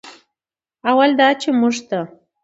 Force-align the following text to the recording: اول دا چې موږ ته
اول 0.91 1.11
دا 1.19 1.29
چې 1.41 1.49
موږ 1.59 1.75
ته 1.89 1.99